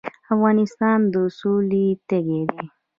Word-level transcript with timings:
افغانستان 0.33 0.99
د 1.13 1.15
سولې 1.39 1.85
تږی 2.07 2.41
دی 2.51 2.63